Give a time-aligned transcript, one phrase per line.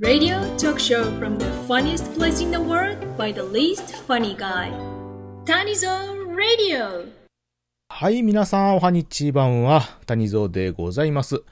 [0.00, 4.72] Radio talk show from the funniest place in the world by the least funny guy.
[5.44, 5.88] Tanizo
[6.34, 7.12] Radio.
[7.88, 11.44] はい、皆さん、おはにちばんは、谷蔵でございます。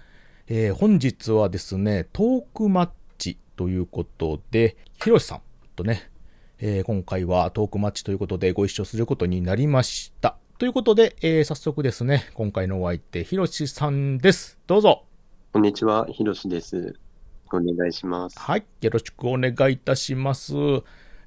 [0.48, 5.40] えー本日はですね、トークマッチということで、ひろしさん
[5.76, 6.10] とね、
[6.58, 10.36] えー今回はトークマッチということでご一緒することになりました。
[10.58, 14.58] ということで、えー早速ですね、今回のお相手、ひろしさんです。
[14.66, 15.04] どうぞ。
[15.52, 16.98] こんにちは、ひろしです。
[17.56, 18.38] お願いします。
[18.38, 20.54] はい、よろしくお願いいたします。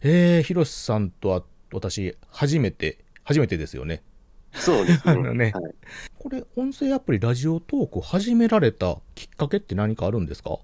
[0.02, 4.04] えー、ひろしさんとは、私、初めて、初めてですよね。
[4.54, 5.34] そうですね。
[5.34, 5.76] ねはい、
[6.18, 10.60] これ、音声アプリラジオトーク始められたきっかけって何かあるんですか？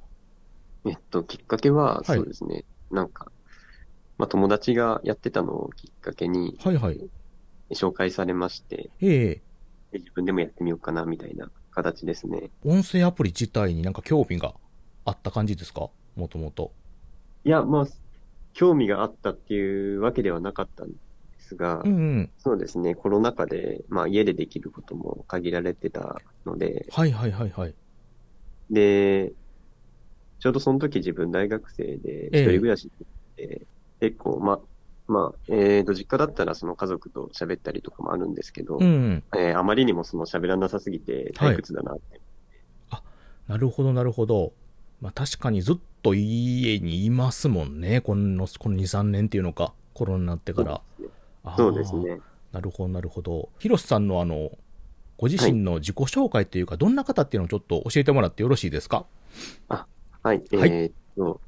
[0.85, 2.63] えっと、きっかけは、はいそうですね。
[2.89, 3.31] なんか、
[4.17, 6.99] まあ、友達がやってたのをきっかけにはいはい。
[7.71, 9.41] 紹介されまして、ええ
[9.91, 12.49] で自分でもやってみようかな、みたいな形ですね。
[12.63, 14.53] 音声アプリ自体になんか興味が
[15.05, 15.89] あった感じですか？
[16.15, 16.71] もともと。
[17.43, 17.85] いや、まあ、
[18.53, 20.93] 興味があったっていうわけではなかったんで
[21.39, 22.31] すが、うんうん。
[22.37, 27.75] そうですね、コロナ禍で、まあ、家でできることも限られてたので、はいはいはいはい。
[28.69, 29.33] で、
[30.39, 32.89] ちょうどその時自分大学生でええ一人暮らし
[33.37, 33.67] で、
[33.99, 34.59] 結構、ま、
[35.07, 39.23] まあ、えーと、実家だったらその家族と喋ったりとかもあるんですけど、うんうん。
[39.37, 42.21] えーあまりにもその喋らなさすぎて退屈だなって。
[43.47, 44.53] なるほどなるほど。
[45.01, 48.01] まあ確かにずっと家にいますもんね。
[48.01, 49.73] この、この2、3年っていうのか。
[49.93, 50.81] コロナになってから。
[51.57, 52.19] そうですね。
[52.51, 53.49] なるほど、なるほど。
[53.59, 54.51] ヒロシさんのあの、
[55.17, 59.05] ご自身の自己紹介というか、どんな方っていうのをちょっと教えてもらってよろしいですか？
[59.67, 61.41] はい、えはいーっと、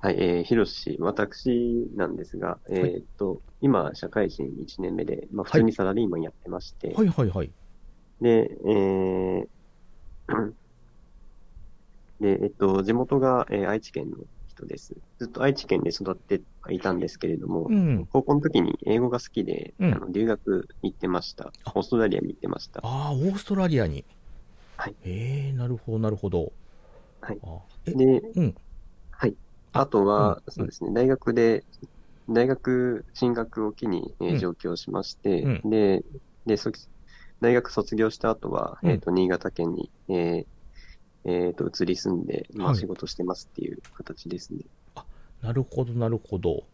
[0.00, 7.50] はい、えー、ひろし、私なんですが、えーっと、今、社会人1年目で、まあ、普通にサラリーマンやってまして、はいはいはい。
[8.20, 9.48] で、えー
[12.20, 14.16] で、えっと、地元が、えー愛知県の
[14.48, 14.94] 人です。
[15.18, 18.06] ずっと愛知県で育っていたんですけれども、うん。
[18.10, 21.72] 高校の時に英語が好きで、うんあの留学に行ってましたあ。
[21.74, 22.80] オーストラリアに行ってました。
[22.82, 24.04] ああ、オーストラリアに。
[24.78, 24.96] はい。
[25.04, 26.52] ええなるほど、なるほど。
[27.20, 27.40] はい
[27.84, 28.54] で、うん。
[29.10, 29.36] はい。
[29.72, 31.64] ああとは、うんそうですね、大学で、
[32.28, 36.02] 大学進学を機に、えーうん上京しまして、うで、
[36.46, 36.70] で、そ
[37.40, 40.46] 大学卒業した後は、うんえっ、と、新潟県に、えー
[41.28, 44.60] えーと、移り住んで、まあ、はい仕事してますっていう形ですね。
[45.42, 46.64] なるほど、なるほど。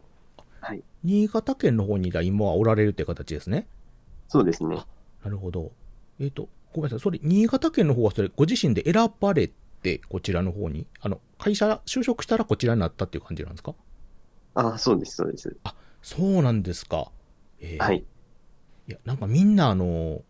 [0.61, 0.83] はい。
[1.03, 3.67] 新潟県の方に今はおられるって形ですね。
[4.29, 4.77] そうですね。
[5.25, 5.73] なるほど。
[6.21, 7.01] えっ、と、ごめんなさい。
[7.01, 9.51] それ、新潟県の方はそれ、ご自身で選ばれ
[9.83, 13.75] て、こちらの方に、あの、会社、就職したらこちらになったっていう感じなんですか？
[14.55, 15.57] あ、そうです、そうです。
[16.03, 17.11] そうなんですか。
[17.61, 18.05] えーはい。
[18.89, 20.23] いや、なんかみんなあの、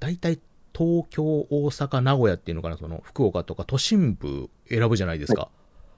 [0.00, 0.38] 大体
[0.78, 5.48] 東京、大阪、名古屋っていうのかな、その福岡とか都心部選ぶじゃないですか。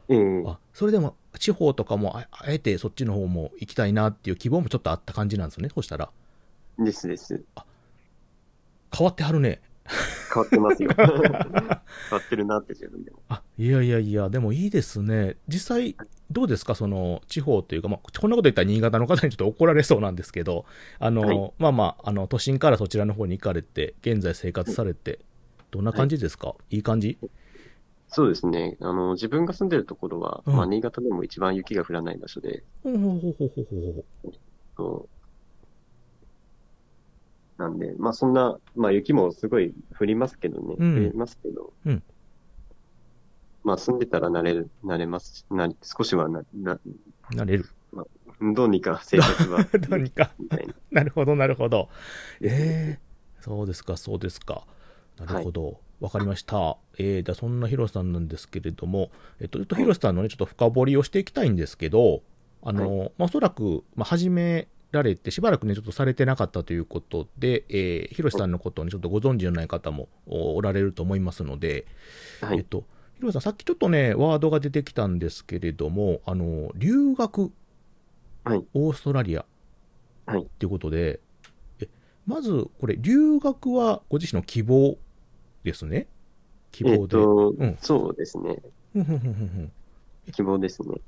[0.09, 5.69] えーあ、それでも地方とかもああえてそっちの方も行きたいなっていう希望もちょっとあった感じなんですよね。
[5.75, 6.11] そしたら。
[6.79, 7.45] ですです。
[8.97, 9.61] 変わってはるね。
[10.33, 10.91] 変わってますよ。
[10.97, 11.83] 変わ
[12.19, 13.19] ってるなって自分でも。
[13.29, 15.37] あ、いやいやいや、でもいいですね。
[15.49, 15.97] 実際、
[16.31, 16.75] どうですか？
[16.75, 20.65] その、地方というか、まあ、こんなこと言ったら新潟の方にちょっと怒られそうなんですけど、
[20.99, 25.19] あの、はいまあまあ、あの、都心からそちらの方に行かれて、現在生活されて、
[25.71, 27.19] どんな感じですか、い、い感じ？
[28.13, 28.77] そうですね。
[28.81, 34.05] あの、自分が住んでるところは、うんまあ、新潟でも一番雪が降らない場所で、ほうほうほうほうほう
[34.77, 35.09] ほう
[37.61, 42.03] なんで、まあそんな、まあ雪もすごい降りますけどね、うん降りますけど、うん
[43.63, 46.81] まあ住んでたら慣れる、慣れますし、な少しはな、な、
[47.33, 47.67] なれる。
[48.55, 50.33] どうにか生活は、 どうにか。
[50.39, 50.75] みたいな。
[50.91, 51.91] なるほど、なるほど。
[52.41, 53.11] ええ
[53.43, 54.67] そうですか、そうですか。
[55.19, 55.79] なるほど。
[56.01, 56.79] わ、かりました。
[56.97, 62.23] えー、ではそんなヒロシさんなんですけれども、えっと、ちょっとヒロシさんのね、ちょっと深掘りをしていきたいんですけど、
[62.63, 71.87] あの、まあ、おそらく、まあ、始められて、しばらくね、ちょっとされてなかったということで、えー、ヒロシさんのことをね、ちょっとご存知のない方もおおられると思いますので、
[72.41, 72.59] はい。
[72.59, 72.85] えっと、
[73.17, 77.53] ヒロシさん、さっきちょっとね、ワードが出てきたんですけれども、あの、留学、
[78.45, 78.65] はい。
[78.75, 79.45] オーストラリア、
[80.27, 81.21] はいっていうことで、
[81.81, 81.89] え
[82.27, 84.97] まず、これ、留学はご自身の希望
[85.63, 86.07] ですね？
[86.73, 87.09] 希望で。
[87.09, 88.63] と、うんそうですね。
[90.33, 91.01] 希望ですね。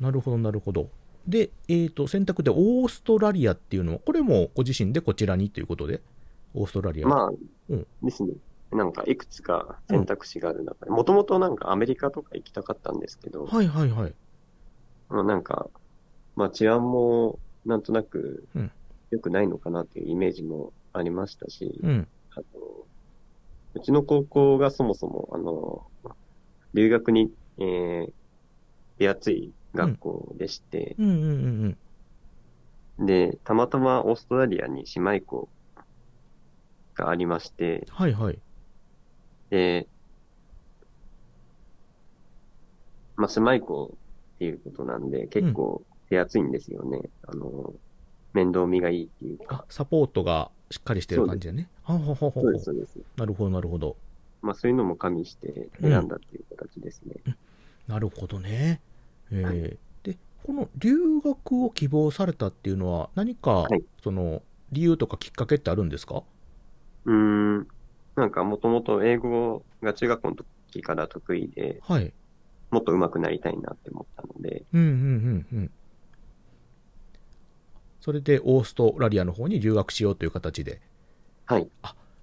[0.00, 0.88] なるほど、なるほど。
[1.28, 6.00] で、えっ、と、選択でオーストラリアっていうのは、これもご自身でこちらにということで、
[6.54, 7.06] オーストラリア。
[7.06, 7.30] まあ、
[7.68, 8.32] うんですね。
[8.72, 14.14] なんかいくつか選択肢がある中で、もともとなんかアメリカとか行きたかったんですけど、はいはいはい。
[15.08, 15.68] まあなんか、
[16.36, 18.70] まあ治安もなんとなくうん
[19.10, 22.08] 良くないのかなっていうイメージもありましたし、うん。
[22.34, 22.44] あの
[23.74, 25.86] うちの高校がそもそも、あの、
[26.74, 28.12] 留学に、えー
[28.98, 31.24] 手厚い学校でして、うんうんう
[31.74, 31.78] ん
[32.98, 33.06] うん。
[33.06, 35.48] で、たまたまオーストラリアに姉妹校
[36.94, 38.38] がありまして、はいはい。
[39.50, 39.88] で、
[43.16, 43.98] まあ、姉妹校っ
[44.38, 47.00] ていうことなんで、結構手厚いんですよね。
[47.26, 47.72] あの、
[48.32, 51.68] 面倒見がいいっていうあか。、サポートがしっかりしてる感じでね。
[51.82, 52.98] はほほほほそうです、そうです。
[53.16, 53.96] なるほど、なるほど。
[54.42, 57.16] まあ、そういうのも加味して選んだっていう形ですね。
[57.88, 58.80] なるほどね。
[59.30, 64.42] えーはで、この留学を希望されたっていうのは、何か、はいその、
[64.72, 66.22] 理由とかきっかけってあるんですか？
[67.04, 67.14] うー
[67.60, 67.68] ん。
[68.16, 70.36] なんか、もともと英語が中学校の
[70.72, 72.12] 時から得意で、はい。
[72.70, 75.70] もっと上手くなりたいなって思ったので、うんうんうんうん。
[78.00, 80.80] それで、オーストラリアの方に留学しようという形で。
[81.46, 81.70] はい。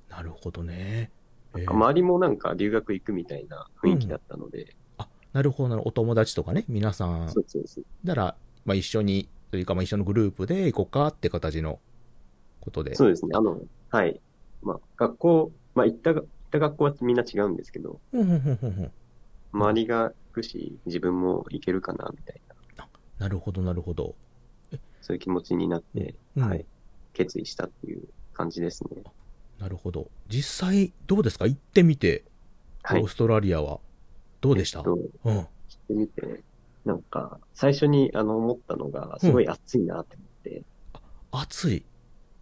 [0.10, 1.12] なるほどね。
[1.56, 4.85] えー周りもなんか留学行くみたいな雰囲気だったので、あ、
[5.36, 5.90] なるほどなるほど。
[5.90, 7.86] お友達とかね、皆さん、そうそうそう。
[8.06, 11.80] なら、まあ、一緒に、というか、まあ、一緒のグループで行こうかって形の
[12.62, 12.96] ことで。
[12.96, 13.32] そうですね。
[13.36, 13.60] あの、
[13.90, 14.22] はい。
[14.64, 18.00] まあ、学校、まあ、行ったが、行った学校はみんな違うんですけど、
[19.52, 22.40] 周りが行くし、自分も行けるかな、みたい
[22.78, 22.88] な、
[23.20, 24.16] なるほど、なるほど。
[25.02, 26.66] そういう気持ちになって、うんはい。
[27.12, 29.04] 決意したっていう感じですね。
[29.60, 30.10] なるほど。
[30.30, 31.46] 実際、どうですか？
[31.46, 32.24] 行ってみて、
[32.84, 33.08] はいオー。
[33.10, 33.80] ストラリアは。
[34.46, 34.94] どうでした、えっと
[35.26, 35.36] うん。
[35.36, 35.48] 行っ
[35.88, 36.44] てみて、
[36.86, 40.64] なんか、最初にあの思ったのが、すごい暑いなって思って、
[41.32, 41.86] 暑い？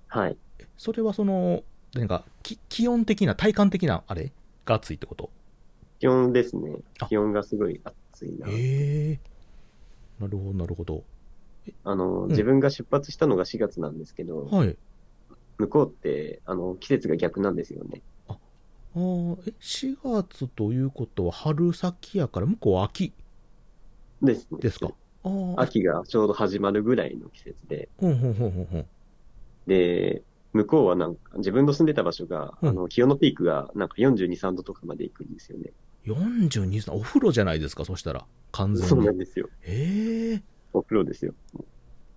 [0.07, 0.37] はい。
[0.77, 1.63] それはその、
[1.95, 4.31] なんか、き気温的な、体感的な、あれ？
[4.65, 5.29] が暑いってこと？
[5.99, 7.07] 気温ですねあ。
[7.07, 7.79] 気温がすごい
[8.11, 8.47] 暑いな。
[8.49, 9.19] ええ
[10.19, 11.03] なるほど、なるほど。
[11.85, 14.77] あの、ん自分が出発したのが4月なんですけど、はい。
[15.57, 18.01] 向こうって、あの、季節が逆なんですよね。
[18.95, 23.11] あーえ、4月ということは春先やから、向こうは秋
[24.21, 24.59] ですね。
[24.59, 24.91] ですか？
[25.23, 25.61] ああ。
[25.61, 28.85] 秋がちょうど始まるぐらいの季節で、ほんほんほんほんほん。
[29.67, 30.21] で、
[30.53, 35.71] 向こうはなんか、自分の住んでた場所が、うんあの、気温のピークがなんか42、3度とかまで行くんですよね。
[36.05, 38.25] 42度、お風呂じゃないですか、そしたら。
[38.51, 39.17] 完全にそうなん。
[39.17, 39.49] ですよ。
[39.63, 40.43] ええ
[40.73, 41.33] お風呂ですよ。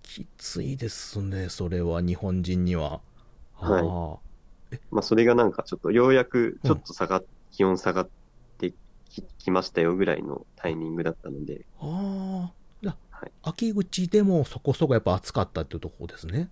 [0.02, 3.00] きついですね、それは、日本人には。
[3.54, 4.18] はいあ
[4.90, 8.10] まあ、それがなんかちょっと、ようやくちょっと下がっ、気温下がっ
[8.58, 8.74] て
[9.08, 12.52] ききましたよぐらいのタイミングだったので、あ。
[12.86, 16.50] あはい秋口でもそこそこやっぱ暑かったっていうところですね。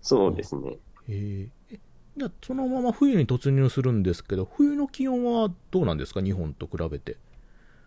[0.00, 0.78] そうですね。
[1.08, 1.80] へええ。
[2.16, 7.16] じゃあ、そのまま冬に突入するんですけど、冬の気温はどうなんですか、日本と比べて。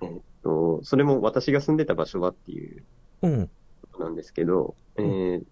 [0.02, 2.84] えっと、それも私が住んでた場所はっていう
[3.22, 3.48] うん。
[3.92, 5.46] ことなんですけど、えー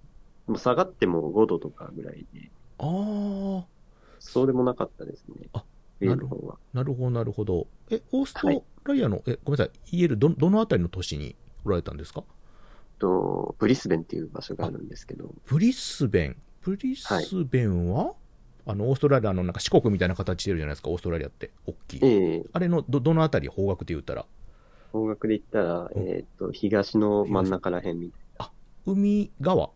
[0.48, 3.58] もう下がっても5度とかぐらいで、ああ。
[4.19, 5.50] そうでもなかったですね。
[5.54, 5.63] あ
[6.00, 6.57] 冬の方は。
[6.74, 7.68] なるほど、なるほど。
[7.89, 8.48] え、オースト
[8.86, 11.36] ラリアの、え、ごめんなさい、言える、ど、どのあたりの都市に
[11.66, 12.24] おられたんですか？
[13.00, 16.38] と、ブリスベンっていう場所があるんですけど、ブリスベン。
[16.62, 18.13] ブリスベンは、
[18.66, 21.51] あの、オーストラリアのなんか四国みたいな形してるじゃないですか、オーストラリアって。
[21.66, 22.00] 大きい。
[22.04, 24.25] ええあれの、ど、どのあたり、方角で言ったら？
[24.92, 28.50] 方角で言ったら、うんえっと、東の真ん中ら辺みたい
[28.86, 29.68] 海側？
[29.68, 29.69] な。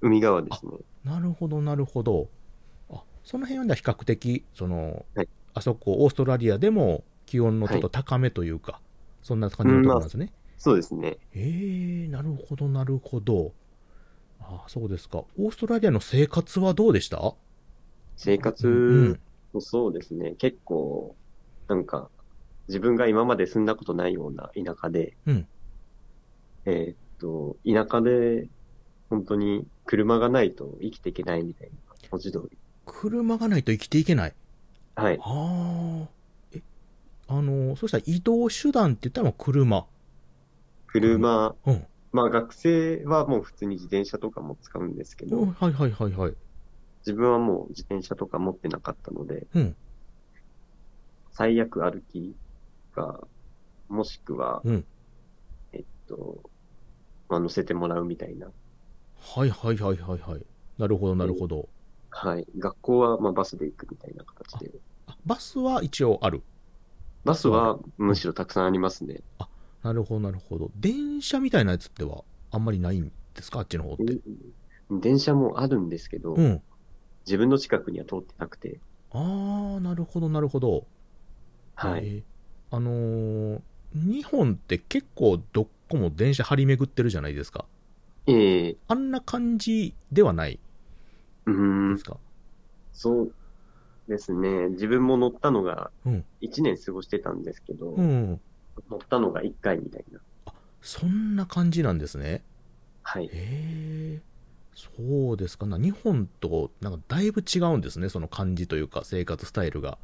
[0.00, 0.72] 海側ですね。
[1.04, 2.28] なるほど、なるほど。
[3.28, 8.80] あ、その辺は比較的、その、はいあそこ、オーストラリアでも気温のちょっと高めというか、
[9.22, 10.32] そんな感じのところなんですね。
[10.56, 11.18] そうですね。
[11.34, 13.52] ええなるほど、なるほど。
[14.40, 15.24] あそうですか。
[15.36, 17.34] オーストラリアの生活はどうでした？
[18.16, 18.70] 生活、う
[19.10, 19.20] ん
[19.52, 20.34] もそうですね。
[20.38, 21.16] 結構、
[21.68, 22.10] なんか、
[22.68, 25.48] 自分が今まで住んだことないような田舎で、うん
[26.66, 28.46] えーっと、田舎で、
[29.10, 31.76] 本当に車がないと生きていけないみたいな
[32.10, 32.58] 文字通り。
[32.88, 34.34] 車がないと生きていけない。
[34.96, 35.18] はい。
[35.22, 36.08] ああ。
[36.52, 36.62] え、
[37.28, 39.86] あの、そしたら移動手段って言ったら車。
[40.86, 41.86] 車、うん。
[42.12, 46.34] まあ学生はもう普通に自転車とかも使うんですけど、うんはいはいはいはい。
[47.06, 49.76] 自分はもう自転車とか持ってなかったので、うん。
[51.32, 52.34] 最悪歩き
[52.92, 53.20] か、
[53.88, 54.84] もしくは、うん
[55.72, 56.50] えっと、
[57.28, 58.50] まあ乗せてもらうみたいな。
[59.36, 60.46] はいはいはいはいはい。
[60.78, 61.68] なるほどなるほど。
[62.10, 62.46] はい。
[62.58, 64.70] 学校はまあバスで行くみたいな形で。
[65.06, 66.42] あバスは一応ある。
[67.24, 69.20] バスはむしろたくさんありますね。
[69.82, 70.70] なるほどなるほど。
[70.76, 73.60] 電車みたいなやつってはあんまりないんですか？
[73.60, 74.04] あっちの方って。
[74.04, 76.62] うん電車もあるんですけど、うん。
[77.26, 78.80] 自分の近くには通ってなくて、
[79.12, 80.86] ああ、なるほどなるほど。
[81.74, 82.06] はい。
[82.06, 82.22] えー
[82.70, 83.60] あのー
[83.94, 87.64] 日本って結構どっこも電車張り巡ってるじゃないですか。
[88.26, 90.58] ええあんな感じではないう
[91.94, 92.16] です、か？
[92.92, 93.32] そう
[94.08, 94.68] ですね。
[94.70, 98.40] 自分も乗ったのがうん、1年過ごしてたんですけど、うん。
[98.90, 100.20] 乗ったのが1回みたいな。
[100.80, 102.42] そんな感じなんですね。
[103.02, 103.26] はい。
[103.26, 104.20] へえ、
[104.74, 105.78] そうですかな。
[105.78, 109.98] 日本となんかだいぶ違うんですね、その感じというか生活スタイルが。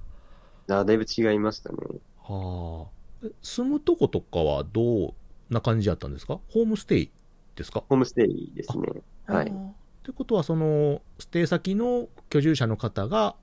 [0.68, 1.78] あだいぶ違いましたね。
[2.22, 3.26] はあ。
[3.26, 5.14] え住むとことかはどう
[5.50, 6.40] な感じだったんですか？
[6.48, 7.10] ホームステイ
[7.54, 7.84] ですか？
[7.88, 8.88] ホームステイですね。
[9.26, 9.70] はいあー。
[10.04, 13.36] ってことは、その、ステイ先の居住者の方が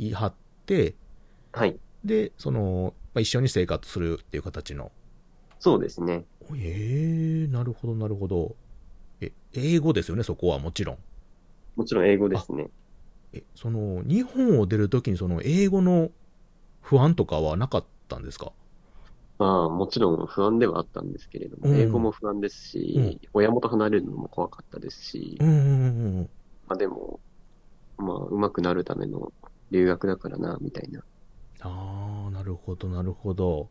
[0.00, 0.34] 言い張っ
[0.66, 0.96] て、
[1.52, 1.78] はい。
[2.04, 4.90] で、その、まあ、一緒に生活するっていう形の。
[5.60, 6.24] そうですね。
[6.50, 8.56] おええなるほど、なるほど。
[9.20, 10.98] え、英語ですよね、そこはもちろん。
[11.76, 12.68] もちろん英語ですね。
[13.32, 16.10] え、その、日本を出るときにその、英語の
[16.80, 18.52] 不安とかはなかったんですか？
[19.42, 26.30] まあ、もちろん不安ではあったんですけれども、うん英語も不安ですし、うん親元離れるのも怖かったですし、うんうんうんうん。
[26.66, 27.20] まあでも、
[27.96, 29.32] まあ、上手くなるための
[29.70, 31.02] 留学だからな、みたいな。
[31.60, 33.70] ああ、なるほど、なるほど。